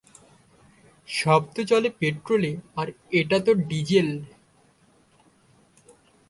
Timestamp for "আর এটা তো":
2.75-3.51